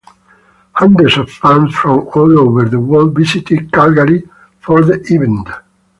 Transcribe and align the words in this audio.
Hundreds 0.73 1.15
of 1.19 1.29
fans 1.31 1.75
from 1.75 2.07
all 2.15 2.39
over 2.39 2.67
the 2.67 2.79
world 2.79 3.15
visited 3.15 3.71
Calgary 3.71 4.27
for 4.59 4.83
the 4.83 4.95
event. 5.13 5.47